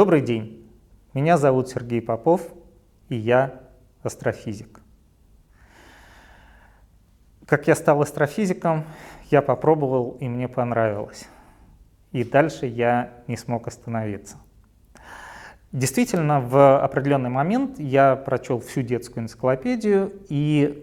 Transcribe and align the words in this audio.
Добрый 0.00 0.22
день, 0.22 0.66
меня 1.12 1.36
зовут 1.36 1.68
Сергей 1.68 2.00
Попов, 2.00 2.40
и 3.10 3.16
я 3.16 3.60
астрофизик. 4.02 4.80
Как 7.44 7.68
я 7.68 7.74
стал 7.74 8.00
астрофизиком, 8.00 8.86
я 9.30 9.42
попробовал, 9.42 10.16
и 10.18 10.26
мне 10.26 10.48
понравилось. 10.48 11.28
И 12.12 12.24
дальше 12.24 12.64
я 12.64 13.12
не 13.26 13.36
смог 13.36 13.68
остановиться. 13.68 14.38
Действительно, 15.70 16.40
в 16.40 16.82
определенный 16.82 17.28
момент 17.28 17.78
я 17.78 18.16
прочел 18.16 18.58
всю 18.60 18.80
детскую 18.80 19.24
энциклопедию 19.24 20.14
и 20.30 20.82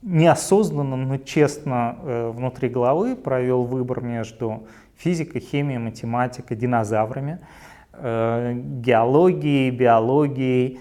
неосознанно, 0.00 0.96
но 0.96 1.18
честно 1.18 1.98
э, 2.00 2.30
внутри 2.30 2.70
головы 2.70 3.16
провел 3.16 3.64
выбор 3.64 4.00
между 4.00 4.66
физикой, 4.96 5.42
химией, 5.42 5.78
математикой, 5.78 6.56
динозаврами, 6.56 7.40
геологией, 8.02 9.70
биологией 9.70 10.80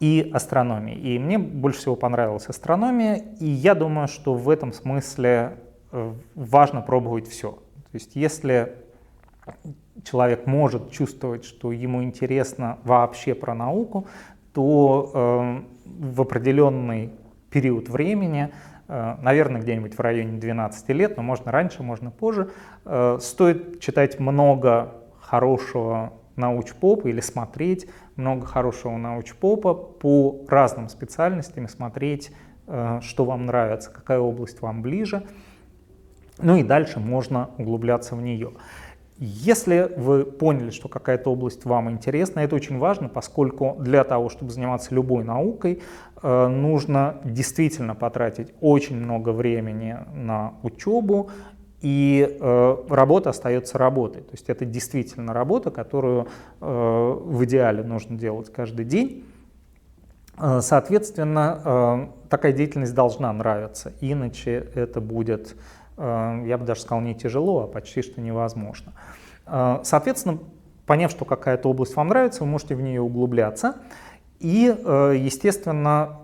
и 0.00 0.30
астрономией. 0.32 1.16
И 1.16 1.18
мне 1.18 1.38
больше 1.38 1.80
всего 1.80 1.96
понравилась 1.96 2.46
астрономия, 2.46 3.16
и 3.40 3.46
я 3.46 3.74
думаю, 3.74 4.08
что 4.08 4.34
в 4.34 4.48
этом 4.48 4.72
смысле 4.72 5.58
э, 5.90 6.12
важно 6.34 6.82
пробовать 6.82 7.26
все. 7.28 7.52
То 7.52 7.94
есть 7.94 8.14
если 8.14 8.76
человек 10.04 10.46
может 10.46 10.90
чувствовать, 10.90 11.44
что 11.44 11.72
ему 11.72 12.02
интересно 12.02 12.78
вообще 12.84 13.34
про 13.34 13.54
науку, 13.54 14.06
то 14.52 15.10
э, 15.12 15.62
в 15.84 16.20
определенный 16.20 17.12
период 17.50 17.88
времени, 17.88 18.52
э, 18.86 19.16
наверное, 19.20 19.60
где-нибудь 19.60 19.96
в 19.96 20.00
районе 20.00 20.38
12 20.38 20.88
лет, 20.90 21.16
но 21.16 21.22
можно 21.22 21.50
раньше, 21.50 21.82
можно 21.82 22.10
позже, 22.10 22.50
э, 22.84 23.18
стоит 23.20 23.80
читать 23.80 24.20
много 24.20 24.94
хорошего 25.20 26.12
научпопа 26.38 27.08
или 27.08 27.20
смотреть 27.20 27.88
много 28.16 28.46
хорошего 28.46 28.96
научпопа 28.96 29.74
по 29.74 30.44
разным 30.48 30.88
специальностям, 30.88 31.68
смотреть, 31.68 32.32
э, 32.66 33.00
что 33.02 33.24
вам 33.24 33.46
нравится, 33.46 33.90
какая 33.90 34.20
область 34.20 34.62
вам 34.62 34.82
ближе. 34.82 35.24
Ну 36.40 36.56
и 36.56 36.62
дальше 36.62 37.00
можно 37.00 37.50
углубляться 37.58 38.14
в 38.16 38.22
нее. 38.22 38.52
Если 39.20 39.92
вы 39.96 40.24
поняли, 40.24 40.70
что 40.70 40.88
какая-то 40.88 41.32
область 41.32 41.64
вам 41.64 41.90
интересна, 41.90 42.38
это 42.38 42.54
очень 42.54 42.78
важно, 42.78 43.08
поскольку 43.08 43.76
для 43.80 44.04
того, 44.04 44.28
чтобы 44.28 44.52
заниматься 44.52 44.94
любой 44.94 45.24
наукой, 45.24 45.82
э, 46.22 46.46
нужно 46.46 47.16
действительно 47.24 47.96
потратить 47.96 48.54
очень 48.60 48.96
много 48.96 49.30
времени 49.30 49.96
на 50.14 50.54
учебу, 50.62 51.30
и 51.80 52.38
э, 52.40 52.76
работа 52.88 53.30
остается 53.30 53.78
работой. 53.78 54.22
То 54.22 54.32
есть 54.32 54.48
это 54.48 54.64
действительно 54.64 55.32
работа, 55.32 55.70
которую 55.70 56.28
э, 56.60 57.18
в 57.24 57.44
идеале 57.44 57.82
нужно 57.82 58.16
делать 58.16 58.52
каждый 58.52 58.84
день. 58.84 59.24
Соответственно, 60.60 62.12
такая 62.28 62.52
деятельность 62.52 62.94
должна 62.94 63.32
нравиться, 63.32 63.92
иначе 64.00 64.70
это 64.76 65.00
будет 65.00 65.56
Э, 65.98 66.42
я 66.46 66.56
бы 66.56 66.64
даже 66.64 66.80
сказал, 66.80 67.02
не 67.02 67.14
тяжело, 67.14 67.64
а 67.64 67.66
почти 67.66 68.02
что 68.02 68.20
невозможно. 68.20 68.92
Э, 69.46 69.80
соответственно, 69.82 70.38
поняв, 70.86 71.10
что 71.10 71.24
какая-то 71.24 71.68
область 71.68 71.94
вам 71.96 72.08
нравится, 72.08 72.44
вы 72.44 72.50
можете 72.50 72.74
в 72.74 72.80
нее 72.80 73.02
углубляться 73.02 73.76
и, 74.38 74.72
э, 74.72 75.14
естественно, 75.18 76.20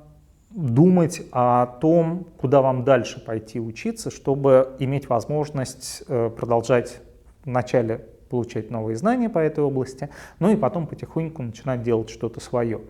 думать 0.54 1.22
о 1.32 1.66
том, 1.66 2.26
куда 2.38 2.62
вам 2.62 2.84
дальше 2.84 3.22
пойти 3.24 3.60
учиться, 3.60 4.10
чтобы 4.10 4.76
иметь 4.78 5.08
возможность 5.08 6.06
продолжать 6.06 7.00
вначале 7.44 8.06
получать 8.30 8.70
новые 8.70 8.96
знания 8.96 9.28
по 9.28 9.38
этой 9.38 9.62
области, 9.62 10.08
ну 10.38 10.50
и 10.50 10.56
потом 10.56 10.86
потихоньку 10.86 11.42
начинать 11.42 11.82
делать 11.82 12.08
что-то 12.08 12.40
свое. 12.40 12.80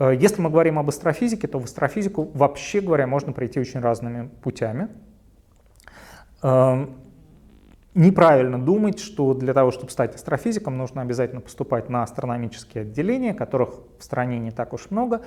Если 0.00 0.40
мы 0.40 0.50
говорим 0.50 0.78
об 0.78 0.88
астрофизике, 0.88 1.46
то 1.46 1.60
в 1.60 1.64
астрофизику, 1.64 2.30
вообще 2.34 2.80
говоря, 2.80 3.06
можно 3.06 3.32
прийти 3.32 3.60
очень 3.60 3.80
разными 3.80 4.28
путями. 4.42 4.88
Эм, 6.42 6.96
неправильно 7.94 8.60
думать, 8.60 8.98
что 8.98 9.34
для 9.34 9.54
того, 9.54 9.70
чтобы 9.70 9.90
стать 9.90 10.16
астрофизиком, 10.16 10.76
нужно 10.76 11.00
обязательно 11.02 11.40
поступать 11.40 11.88
на 11.88 12.02
астрономические 12.02 12.82
отделения, 12.82 13.34
которых 13.34 13.70
в 13.98 14.02
стране 14.02 14.40
не 14.40 14.50
так 14.50 14.72
уж 14.72 14.90
много. 14.90 15.22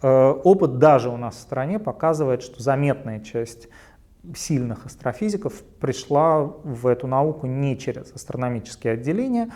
Э, 0.00 0.30
опыт 0.30 0.78
даже 0.78 1.08
у 1.08 1.16
нас 1.16 1.36
в 1.36 1.40
стране 1.40 1.78
показывает, 1.78 2.42
что 2.42 2.62
заметная 2.62 3.20
часть 3.20 3.68
сильных 4.34 4.86
астрофизиков 4.86 5.62
пришла 5.80 6.42
в 6.42 6.86
эту 6.86 7.06
науку 7.06 7.46
не 7.46 7.78
через 7.78 8.12
астрономические 8.12 8.94
отделения. 8.94 9.50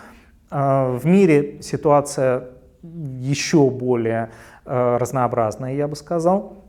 Э, 0.51 0.95
в 0.95 1.05
мире 1.05 1.61
ситуация 1.61 2.49
еще 2.81 3.69
более 3.69 4.31
э, 4.65 4.97
разнообразная, 4.97 5.73
я 5.75 5.87
бы 5.87 5.95
сказал. 5.95 6.62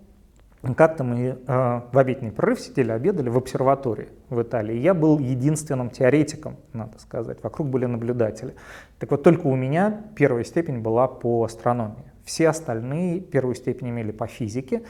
Как-то 0.72 1.04
мы 1.04 1.38
э, 1.46 1.80
в 1.92 1.98
обеденный 1.98 2.32
прорыв 2.32 2.60
сидели, 2.60 2.90
обедали 2.90 3.28
в 3.28 3.36
обсерватории 3.36 4.08
в 4.30 4.40
Италии. 4.40 4.78
Я 4.78 4.94
был 4.94 5.18
единственным 5.18 5.90
теоретиком, 5.90 6.56
надо 6.72 6.98
сказать. 6.98 7.42
Вокруг 7.42 7.68
были 7.68 7.84
наблюдатели. 7.84 8.54
Так 8.98 9.10
вот, 9.10 9.22
только 9.22 9.46
у 9.46 9.56
меня 9.56 10.04
первая 10.16 10.44
степень 10.44 10.78
была 10.78 11.06
по 11.08 11.44
астрономии. 11.44 12.12
Все 12.24 12.48
остальные 12.48 13.20
первую 13.20 13.54
степень 13.54 13.90
имели 13.90 14.12
по 14.12 14.26
физике. 14.26 14.84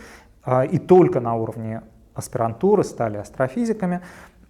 Э, 0.47 0.65
и 0.67 0.79
только 0.79 1.19
на 1.19 1.35
уровне 1.35 1.83
аспирантуры 2.15 2.85
стали 2.85 3.17
астрофизиками. 3.17 4.01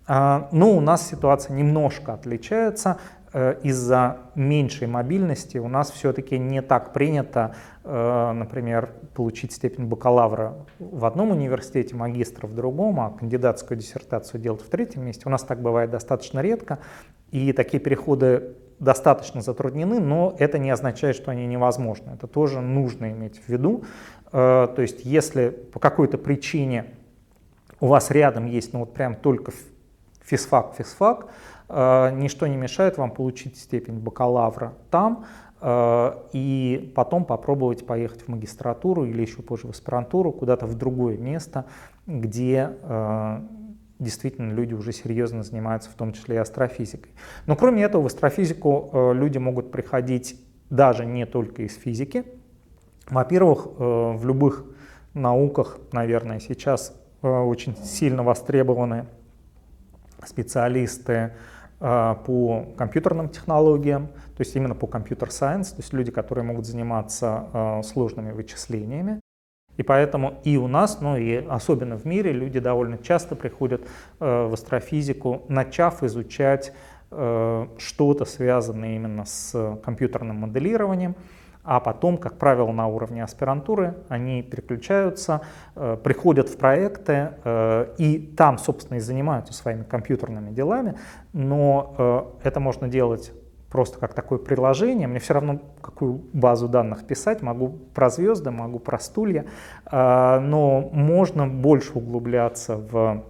Э, 0.07 0.49
но 0.53 0.73
у 0.73 0.81
нас 0.81 1.09
ситуация 1.09 1.57
немножко 1.57 2.13
отличается. 2.13 2.99
Э, 3.37 3.57
из-за 3.65 4.19
меньшей 4.37 4.87
мобильности 4.87 5.59
у 5.59 5.67
нас 5.67 5.91
все-таки 5.91 6.39
не 6.39 6.63
так 6.63 6.93
принято, 6.93 7.57
э, 7.83 8.33
например, 8.33 8.91
получить 9.13 9.51
степень 9.51 9.87
бакалавра 9.87 10.55
в 10.79 11.05
одном 11.05 11.33
университете, 11.33 11.97
магистра 11.97 12.47
в 12.47 12.55
другом, 12.55 13.01
а 13.01 13.11
кандидатскую 13.11 13.77
диссертацию 13.77 14.41
делать 14.41 14.63
в 14.63 14.69
третьем 14.69 15.05
месте. 15.05 15.23
У 15.27 15.31
нас 15.31 15.43
так 15.43 15.61
бывает 15.61 15.91
достаточно 15.91 16.39
редко, 16.39 16.79
и 17.33 17.53
такие 17.53 17.81
переходы 17.81 18.55
достаточно 18.79 19.43
затруднены, 19.43 19.99
но 19.99 20.37
это 20.39 20.61
не 20.61 20.71
означает, 20.71 21.17
что 21.17 21.33
они 21.33 21.45
невозможны. 21.45 22.13
Это 22.13 22.29
тоже 22.29 22.61
нужно 22.61 23.11
иметь 23.11 23.41
в 23.45 23.49
виду. 23.49 23.83
Э, 24.31 24.69
то 24.69 24.81
есть 24.81 25.05
если 25.05 25.49
по 25.49 25.81
какой-то 25.81 26.19
причине 26.19 26.85
у 27.81 27.89
вас 27.89 28.13
рядом 28.13 28.47
есть 28.47 28.73
ну 28.73 28.79
вот 28.79 28.95
прям 28.95 29.17
только 29.17 29.51
физфак, 30.23 30.77
физфак, 30.79 31.27
Э, 31.27 31.31
ничто 31.69 32.47
не 32.47 32.57
мешает 32.57 32.99
вам 32.99 33.11
получить 33.11 33.57
степень 33.57 33.99
бакалавра 33.99 34.75
там 34.91 35.25
э, 35.61 36.13
и 36.33 36.93
потом 36.95 37.25
попробовать 37.25 37.87
поехать 37.87 38.23
в 38.23 38.29
магистратуру 38.29 39.05
или 39.07 39.23
еще 39.23 39.43
позже 39.43 39.67
в 39.67 39.71
аспирантуру, 39.71 40.31
куда-то 40.31 40.67
в 40.67 40.77
другое 40.77 41.17
место, 41.17 41.65
где 42.07 42.71
э, 42.83 43.41
действительно 43.99 44.53
люди 44.53 44.75
уже 44.75 44.93
серьезно 44.93 45.43
занимаются, 45.43 45.91
в 45.91 45.95
том 45.95 46.13
числе 46.13 46.37
и 46.37 46.39
астрофизикой. 46.39 47.13
Но 47.47 47.57
кроме 47.57 47.83
этого, 47.83 48.03
в 48.03 48.07
астрофизику 48.07 49.13
люди 49.15 49.39
могут 49.39 49.71
приходить 49.71 50.39
даже 50.69 51.07
не 51.07 51.25
только 51.25 51.63
из 51.63 51.77
физики. 51.77 52.25
Во-первых, 53.09 53.69
в 53.79 54.27
любых 54.27 54.67
науках, 55.15 55.79
наверное, 55.93 56.41
сейчас 56.41 56.95
очень 57.23 57.77
сильно 57.77 58.23
востребованы 58.23 59.07
специалисты 60.27 61.33
по 61.85 62.65
компьютерным 62.79 63.29
технологиям, 63.29 64.07
то 64.07 64.41
есть 64.41 64.57
именно 64.57 64.75
по 64.75 64.87
компьютер-сайенс, 64.87 65.73
то 65.73 65.83
есть 65.83 65.93
люди, 65.93 66.11
которые 66.11 66.43
могут 66.43 66.65
заниматься 66.65 67.49
а, 67.53 67.83
сложными 67.83 68.33
вычислениями. 68.33 69.21
И 69.77 69.83
поэтому 69.83 70.41
и 70.45 70.57
у 70.57 70.67
нас, 70.67 71.03
ну 71.03 71.19
и 71.19 71.45
особенно 71.47 71.99
в 71.99 72.07
мире, 72.07 72.33
люди 72.33 72.59
довольно 72.59 72.97
часто 72.97 73.37
приходят 73.37 73.83
а, 74.19 74.49
в 74.49 74.55
астрофизику, 74.55 75.43
начав 75.49 76.03
изучать 76.03 76.73
что-то 77.11 78.25
связанное 78.25 78.97
именно 78.97 79.25
с 79.25 79.79
компьютерным 79.85 80.37
моделированием, 80.37 81.15
а 81.65 81.81
потом, 81.81 82.19
как 82.19 82.39
правило, 82.39 82.71
на 82.73 82.87
уровне 82.87 83.25
аспирантуры 83.25 83.95
они 84.09 84.43
переключаются, 84.43 85.41
э, 85.75 85.97
приходят 86.03 86.49
в 86.49 86.59
проекты 86.59 87.31
э, 87.43 87.95
и 87.99 88.19
там, 88.19 88.59
собственно, 88.59 88.99
и 88.99 89.01
занимаются 89.01 89.55
своими 89.55 89.83
компьютерными 89.83 90.51
делами, 90.51 90.97
но 91.33 91.95
э, 92.43 92.49
это 92.49 92.61
можно 92.61 92.87
делать 92.87 93.33
просто 93.71 93.99
как 93.99 94.15
такое 94.15 94.39
приложение. 94.39 95.09
Мне 95.09 95.19
все 95.19 95.35
равно, 95.35 95.59
какую 95.81 96.21
базу 96.33 96.69
данных 96.69 97.07
писать. 97.07 97.43
Могу 97.43 97.71
про 97.93 98.09
звезды, 98.09 98.53
могу 98.53 98.79
про 98.79 99.01
стулья, 99.01 99.47
но 99.91 100.91
можно 100.93 101.49
больше 101.49 101.95
углубляться 101.95 102.77
в 102.77 103.25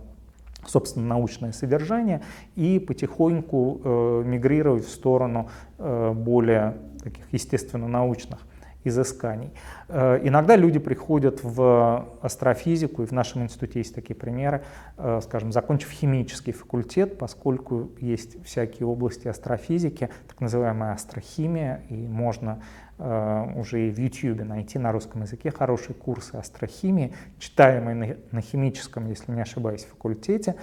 собственно, 0.69 1.07
научное 1.07 1.53
содержание 1.53 2.23
и 2.57 2.79
потихоньку 2.79 3.81
э, 3.85 4.23
мигрировать 4.27 4.85
в 4.85 4.91
сторону 4.91 5.49
э, 5.79 6.13
более 6.13 6.77
таких 7.03 7.25
естественно-научных 7.33 8.39
изысканий. 8.85 9.51
Э, 9.89 10.21
иногда 10.23 10.57
люди 10.57 10.79
приходят 10.79 11.41
в 11.43 12.07
астрофизику, 12.21 13.03
и 13.03 13.07
в 13.07 13.13
нашем 13.13 13.43
институте 13.43 13.81
есть 13.81 13.95
такие 13.95 14.15
примеры, 14.15 14.63
э, 14.97 15.21
скажем, 15.23 15.53
закончив 15.53 15.91
химический 15.91 16.53
факультет, 16.53 17.19
поскольку 17.19 17.91
есть 17.99 18.43
всякие 18.45 18.87
области 18.87 19.27
астрофизики, 19.27 20.11
так 20.29 20.41
называемая 20.41 20.93
астрохимия, 20.93 21.83
и 21.89 21.95
можно 21.95 22.63
уже 22.99 23.89
и 23.89 23.91
в 23.91 23.99
YouTube 23.99 24.45
найти 24.45 24.79
на 24.79 24.93
русском 24.93 25.23
языке 25.23 25.51
хорошие 25.51 25.95
курсы 25.95 26.37
астрохимии, 26.37 27.13
читаемые 27.39 27.95
на, 27.95 28.17
на 28.31 28.41
химическом, 28.41 29.09
если 29.09 29.33
не 29.33 29.41
ошибаюсь, 29.41 29.85
факультете. 29.85 30.55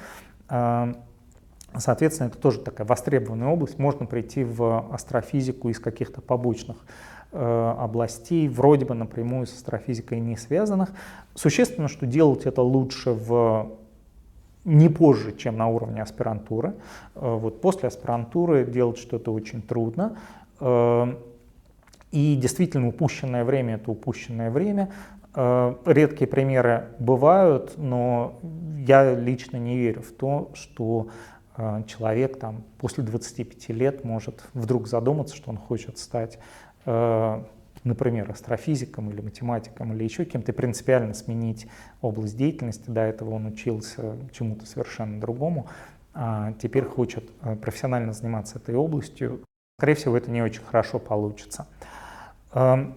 Соответственно, 0.48 2.28
это 2.28 2.38
тоже 2.38 2.60
такая 2.60 2.88
востребованная 2.88 3.48
область. 3.48 3.80
Можно 3.80 4.06
прийти 4.06 4.44
в 4.44 4.94
астрофизику 4.94 5.70
из 5.70 5.80
каких-то 5.80 6.22
побочных 6.22 6.78
Э, 7.34 7.76
областей, 7.80 8.50
вроде 8.50 8.86
бы 8.86 8.94
напрямую 8.94 9.48
с 9.48 9.54
астрофизикой 9.54 10.20
не 10.20 10.36
связанных. 10.36 10.90
Существенно, 11.34 11.88
что 11.88 12.06
делать 12.06 12.46
это 12.46 12.62
лучше 12.62 13.12
в 13.12 13.72
не 14.66 14.90
позже, 14.90 15.34
чем 15.38 15.56
на 15.56 15.70
уровне 15.70 16.02
аспирантуры. 16.02 16.74
Э, 17.16 17.38
вот 17.38 17.62
после 17.62 17.88
аспирантуры 17.88 18.66
делать 18.66 18.98
что-то 18.98 19.32
очень 19.32 19.62
трудно. 19.62 20.18
Э, 22.12 22.16
и 22.16 22.36
действительно 22.36 22.88
упущенное 22.88 23.44
время— 23.44 23.76
это 23.76 23.92
упущенное 23.92 24.52
время. 24.52 24.92
Редкие 25.34 26.28
примеры 26.28 26.90
бывают, 27.00 27.78
но 27.78 28.38
я 28.86 29.16
лично 29.16 29.56
не 29.56 29.78
верю 29.78 30.02
в 30.02 30.12
то, 30.12 30.52
что 30.56 31.08
человек 31.88 32.38
там, 32.38 32.66
после 32.78 33.06
25 33.06 33.70
лет 33.70 34.04
может 34.04 34.44
вдруг 34.54 34.90
задуматься, 34.90 35.34
что 35.34 35.52
он 35.52 35.58
хочет 35.58 35.98
стать 36.00 36.38
Э, 36.86 37.44
например, 37.84 38.30
астрофизиком 38.30 39.10
или 39.10 39.22
математиком 39.22 39.94
или 39.94 40.04
еще 40.04 40.26
кем-то, 40.26 40.54
принципиально 40.54 41.14
сменить 41.14 41.68
область 42.02 42.38
деятельности. 42.38 42.90
До 42.90 43.02
этого 43.02 43.36
он 43.36 43.48
учился 43.48 44.18
чему-то 44.32 44.66
совершенно 44.66 45.20
другому, 45.20 45.68
а 46.14 46.54
теперь 46.62 46.86
хочет 46.86 47.30
э, 47.42 47.56
профессионально 47.56 48.14
заниматься 48.14 48.60
этой 48.60 48.76
областью. 48.76 49.42
Скорее 49.80 49.96
всего, 49.96 50.16
это 50.18 50.30
не 50.30 50.42
очень 50.42 50.62
хорошо 50.62 51.00
получится. 51.00 51.68
Эм, 52.54 52.96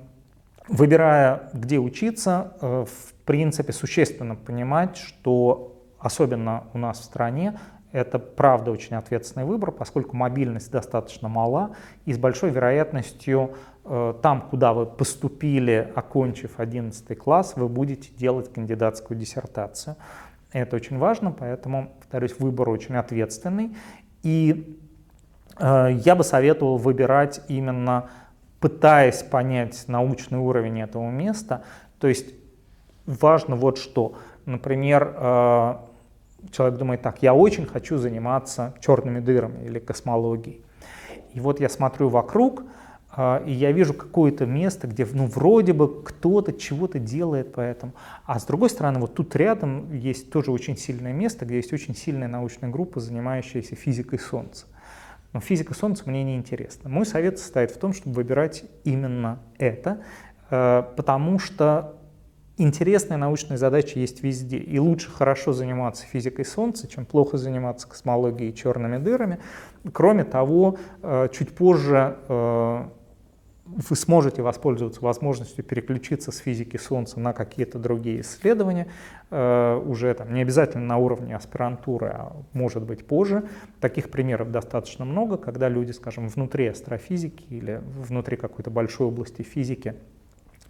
выбирая, 0.69 1.51
где 1.53 1.79
учиться, 1.79 2.57
э, 2.61 2.85
в 2.87 3.15
принципе, 3.25 3.73
существенно 3.73 4.35
понимать, 4.35 4.97
что 4.97 5.81
особенно 5.99 6.65
у 6.73 6.79
нас 6.79 7.01
в 7.01 7.05
стране 7.05 7.59
это 7.93 8.19
правда 8.19 8.73
очень 8.73 8.97
ответственный 8.97 9.47
выбор, 9.47 9.71
поскольку 9.71 10.17
мобильность 10.17 10.73
достаточно 10.73 11.29
мала 11.29 11.77
и 12.05 12.13
с 12.13 12.19
большой 12.19 12.51
вероятностью 12.51 13.55
э, 13.85 14.15
там, 14.21 14.49
куда 14.51 14.73
вы 14.73 14.87
поступили, 14.87 15.93
окончив 15.95 16.59
11 16.59 17.17
класс, 17.17 17.53
вы 17.55 17.69
будете 17.69 18.13
делать 18.13 18.53
кандидатскую 18.53 19.17
диссертацию. 19.17 19.95
Это 20.53 20.75
очень 20.75 20.99
важно, 20.99 21.31
поэтому, 21.31 21.93
повторюсь, 22.01 22.35
выбор 22.41 22.69
очень 22.69 22.97
ответственный. 22.97 23.77
И 24.25 24.77
э, 25.61 25.91
я 26.05 26.17
бы 26.17 26.25
советовал 26.25 26.79
выбирать 26.79 27.43
именно 27.47 28.11
пытаясь 28.65 29.23
понять 29.23 29.85
научный 29.89 30.39
уровень 30.39 30.81
этого 30.81 31.11
места. 31.11 31.65
То 31.99 32.09
есть 32.09 32.35
важно 33.05 33.57
вот 33.57 33.77
что. 33.77 34.15
Например, 34.47 35.15
э, 35.15 35.75
человек 36.51 36.79
думает 36.79 37.03
так, 37.03 37.23
я 37.23 37.35
очень 37.35 37.67
хочу 37.67 37.99
заниматься 37.99 38.73
черными 38.81 39.21
дырами 39.21 39.67
или 39.67 39.79
космологией. 39.79 40.65
И 41.35 41.41
вот 41.41 41.61
я 41.61 41.69
смотрю 41.69 42.09
вокруг, 42.09 42.63
а, 43.11 43.43
и 43.45 43.53
я 43.53 43.71
вижу 43.71 43.93
какое-то 43.93 44.47
место, 44.47 44.87
где 44.87 45.07
ну, 45.13 45.27
вроде 45.27 45.75
бы 45.75 46.03
кто-то 46.03 46.55
чего-то 46.55 46.99
делает 46.99 47.53
по 47.53 47.61
этому. 47.61 47.93
А 48.25 48.39
с 48.41 48.47
другой 48.47 48.71
стороны, 48.71 48.99
вот 48.99 49.13
тут 49.13 49.37
рядом 49.37 49.93
есть 49.93 50.33
тоже 50.33 50.51
очень 50.51 50.79
сильное 50.79 51.13
место, 51.13 51.45
где 51.45 51.57
есть 51.57 51.75
очень 51.75 51.95
сильная 51.95 52.29
научная 52.29 52.71
группа, 52.71 52.99
занимающаяся 52.99 53.77
физикой 53.77 54.19
Солнца. 54.19 54.65
Но 55.35 55.41
физика 55.41 55.75
Солнца 55.75 56.05
мне 56.07 56.23
не 56.23 56.37
интересна. 56.37 56.89
Мой 56.89 57.05
совет 57.05 57.39
состоит 57.39 57.73
в 57.73 57.79
том, 57.79 57.93
чтобы 57.93 58.15
выбирать 58.15 58.65
именно 58.85 59.41
это, 59.59 60.01
а, 60.49 60.83
потому 60.97 61.41
что 61.41 61.97
интересные 62.57 63.19
научные 63.19 63.59
задачи 63.59 63.99
есть 63.99 64.23
везде. 64.23 64.59
И 64.59 64.79
лучше 64.79 65.11
хорошо 65.11 65.53
заниматься 65.53 66.07
физикой 66.07 66.45
Солнца, 66.45 66.87
чем 66.87 67.05
плохо 67.05 67.37
заниматься 67.37 67.89
космологией 67.89 68.53
и 68.53 68.55
черными 68.55 68.99
дырами. 68.99 69.41
Кроме 69.93 70.23
того, 70.23 70.79
э, 71.03 71.29
чуть 71.33 71.51
позже 71.51 72.17
э, 72.29 72.89
вы 73.67 73.97
сможете 73.97 74.43
воспользоваться 74.43 75.01
возможностью 75.01 75.65
переключиться 75.65 76.33
с 76.33 76.39
физики 76.39 76.77
Солнца 76.77 77.19
на 77.19 77.33
какие-то 77.33 77.79
другие 77.79 78.21
исследования, 78.21 78.89
э, 79.31 79.83
уже 79.87 80.13
там, 80.15 80.35
не 80.35 80.43
обязательно 80.43 80.85
на 80.85 80.99
уровне 80.99 81.35
аспирантуры, 81.35 82.09
а 82.09 82.37
может 82.53 82.83
быть 82.83 83.07
позже. 83.07 83.45
Таких 83.81 84.11
примеров 84.11 84.51
достаточно 84.51 85.05
много, 85.05 85.39
когда 85.39 85.69
люди, 85.69 85.93
скажем, 85.93 86.29
внутри 86.29 86.69
астрофизики 86.69 87.45
или 87.49 87.81
внутри 88.01 88.37
какой-то 88.37 88.71
большой 88.71 89.07
области 89.07 89.43
физики 89.43 89.95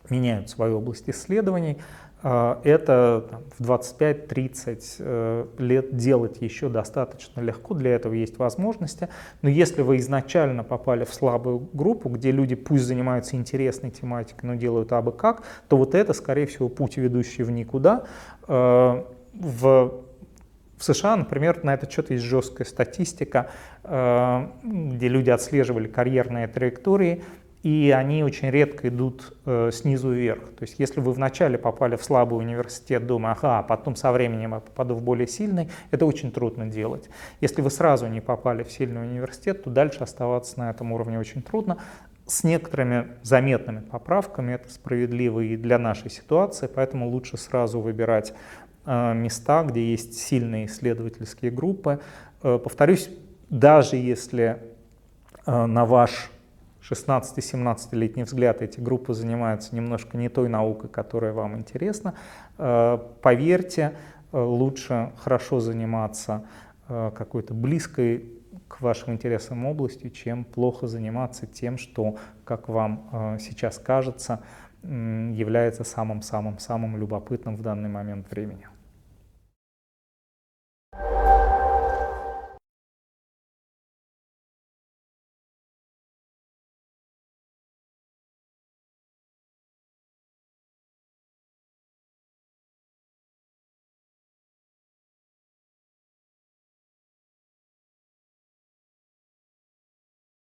меняют 0.08 0.48
свою 0.48 0.78
область 0.78 1.08
исследований. 1.08 1.78
А, 2.26 2.58
это 2.64 3.42
в 3.58 3.70
25-30 3.70 4.96
э, 4.98 5.46
лет 5.58 5.94
делать 5.94 6.40
еще 6.40 6.70
достаточно 6.70 7.42
легко, 7.42 7.74
для 7.74 7.94
этого 7.94 8.14
есть 8.14 8.38
возможности. 8.38 9.10
Но 9.42 9.50
если 9.50 9.82
вы 9.82 9.98
изначально 9.98 10.64
попали 10.64 11.04
в 11.04 11.12
слабую 11.12 11.68
группу, 11.74 12.08
где 12.08 12.30
люди 12.30 12.54
пусть 12.54 12.84
занимаются 12.84 13.36
интересной 13.36 13.90
тематикой, 13.90 14.48
но 14.48 14.54
делают 14.54 14.90
абы 14.92 15.12
как, 15.12 15.42
то 15.68 15.76
вот 15.76 15.94
это, 15.94 16.14
скорее 16.14 16.46
всего, 16.46 16.70
путь, 16.70 16.96
ведущий 16.96 17.42
в 17.42 17.50
никуда. 17.50 18.04
А, 18.48 19.06
в 19.34 20.00
в 20.76 20.82
США, 20.82 21.16
например, 21.16 21.60
на 21.62 21.74
этот 21.74 21.92
счет 21.92 22.10
есть 22.10 22.24
жесткая 22.24 22.66
статистика, 22.66 23.48
а, 23.84 24.52
где 24.62 25.08
люди 25.08 25.30
отслеживали 25.30 25.86
карьерные 25.86 26.48
траектории 26.48 27.22
и 27.64 27.90
они 27.96 28.22
очень 28.22 28.50
редко 28.50 28.88
идут 28.88 29.34
э, 29.46 29.70
снизу 29.72 30.12
вверх. 30.12 30.50
То 30.50 30.64
есть 30.64 30.74
если 30.78 31.00
вы 31.00 31.12
вначале 31.12 31.56
попали 31.56 31.96
в 31.96 32.04
слабый 32.04 32.38
университет, 32.38 33.06
думая, 33.06 33.32
ага, 33.32 33.60
а 33.60 33.62
потом 33.62 33.96
со 33.96 34.12
временем 34.12 34.52
я 34.52 34.60
попаду 34.60 34.94
в 34.94 35.02
более 35.02 35.26
сильный, 35.26 35.70
это 35.90 36.04
очень 36.04 36.30
трудно 36.30 36.66
делать. 36.66 37.08
Если 37.40 37.62
вы 37.62 37.70
сразу 37.70 38.06
не 38.06 38.20
попали 38.20 38.64
в 38.64 38.70
сильный 38.70 39.00
университет, 39.00 39.64
то 39.64 39.70
дальше 39.70 40.00
оставаться 40.00 40.58
на 40.58 40.68
этом 40.68 40.92
уровне 40.92 41.18
очень 41.18 41.40
трудно. 41.40 41.78
С 42.26 42.44
некоторыми 42.44 43.08
заметными 43.22 43.80
поправками 43.80 44.52
это 44.52 44.70
справедливо 44.70 45.40
и 45.40 45.56
для 45.56 45.78
нашей 45.78 46.10
ситуации, 46.10 46.68
поэтому 46.72 47.08
лучше 47.08 47.38
сразу 47.38 47.80
выбирать 47.80 48.34
э, 48.84 49.14
места, 49.14 49.64
где 49.64 49.90
есть 49.90 50.18
сильные 50.18 50.66
исследовательские 50.66 51.50
группы. 51.50 52.00
Э, 52.42 52.58
повторюсь, 52.62 53.08
даже 53.48 53.96
если 53.96 54.58
э, 55.46 55.64
на 55.64 55.86
ваш 55.86 56.30
16-17-летний 56.90 58.24
взгляд 58.24 58.60
эти 58.60 58.78
группы 58.78 59.14
занимаются 59.14 59.74
немножко 59.74 60.18
не 60.18 60.28
той 60.28 60.48
наукой, 60.48 60.90
которая 60.90 61.32
вам 61.32 61.56
интересна. 61.56 62.14
Э, 62.58 62.98
поверьте, 63.22 63.94
э, 64.32 64.38
лучше 64.38 65.12
хорошо 65.16 65.60
заниматься 65.60 66.44
э, 66.88 67.10
какой-то 67.16 67.54
близкой 67.54 68.30
к 68.68 68.80
вашим 68.80 69.14
интересам 69.14 69.64
областью, 69.64 70.10
чем 70.10 70.44
плохо 70.44 70.86
заниматься 70.86 71.46
тем, 71.46 71.78
что, 71.78 72.16
как 72.44 72.68
вам 72.68 73.36
сейчас 73.38 73.78
кажется, 73.78 74.40
является 74.82 75.84
самым-самым-самым 75.84 76.96
любопытным 76.96 77.56
в 77.56 77.62
данный 77.62 77.88
момент 77.88 78.30
времени. 78.30 78.66